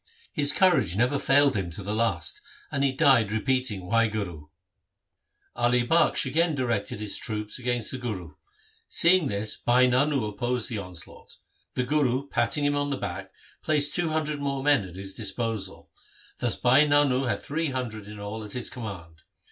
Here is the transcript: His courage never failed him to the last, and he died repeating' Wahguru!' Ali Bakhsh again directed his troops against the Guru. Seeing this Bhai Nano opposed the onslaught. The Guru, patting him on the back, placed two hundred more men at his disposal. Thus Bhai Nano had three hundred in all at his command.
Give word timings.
His 0.33 0.51
courage 0.51 0.95
never 0.95 1.19
failed 1.19 1.55
him 1.55 1.69
to 1.73 1.83
the 1.83 1.93
last, 1.93 2.41
and 2.71 2.83
he 2.83 2.91
died 2.91 3.31
repeating' 3.31 3.81
Wahguru!' 3.83 4.49
Ali 5.55 5.85
Bakhsh 5.85 6.25
again 6.25 6.55
directed 6.55 6.99
his 6.99 7.19
troops 7.19 7.59
against 7.59 7.91
the 7.91 7.99
Guru. 7.99 8.33
Seeing 8.87 9.27
this 9.27 9.57
Bhai 9.57 9.85
Nano 9.87 10.25
opposed 10.25 10.69
the 10.69 10.79
onslaught. 10.79 11.35
The 11.75 11.83
Guru, 11.83 12.27
patting 12.27 12.65
him 12.65 12.75
on 12.75 12.89
the 12.89 12.97
back, 12.97 13.31
placed 13.61 13.93
two 13.93 14.09
hundred 14.09 14.39
more 14.39 14.63
men 14.63 14.87
at 14.87 14.95
his 14.95 15.13
disposal. 15.13 15.91
Thus 16.39 16.55
Bhai 16.55 16.87
Nano 16.87 17.25
had 17.25 17.43
three 17.43 17.67
hundred 17.69 18.07
in 18.07 18.19
all 18.19 18.43
at 18.43 18.53
his 18.53 18.71
command. 18.71 19.21